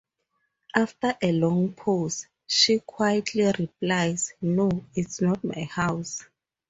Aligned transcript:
After 0.73 1.15
a 1.21 1.31
long 1.31 1.73
pause, 1.73 2.25
she 2.47 2.79
quietly 2.79 3.43
replies, 3.43 4.33
No, 4.41 4.83
it's 4.95 5.21
not 5.21 5.43
my 5.43 5.65
house. 5.71 6.23